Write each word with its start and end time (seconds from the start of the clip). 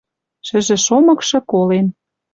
Шӹжӹ 0.47 0.77
шомыкшы 0.85 1.39
колен. 1.49 1.87